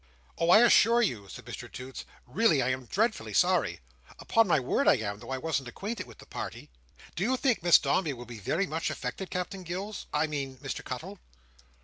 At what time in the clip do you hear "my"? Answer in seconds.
4.47-4.59